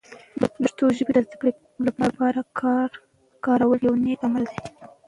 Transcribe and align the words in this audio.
د 0.39 0.41
پښتو 0.55 0.85
ژبه 0.97 1.11
د 1.15 1.17
زده 1.25 1.35
کړې 1.41 1.51
لپاره 2.05 2.39
کارول 3.45 3.79
یوه 3.87 3.97
نیک 4.05 4.21
عمل 4.27 4.43
دی. 4.51 4.59